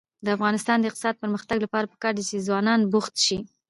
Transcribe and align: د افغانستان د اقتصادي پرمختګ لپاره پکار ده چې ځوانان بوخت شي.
د 0.25 0.27
افغانستان 0.37 0.77
د 0.79 0.85
اقتصادي 0.87 1.17
پرمختګ 1.23 1.57
لپاره 1.65 1.89
پکار 1.93 2.13
ده 2.17 2.23
چې 2.29 2.43
ځوانان 2.47 2.79
بوخت 2.91 3.15
شي. 3.25 3.37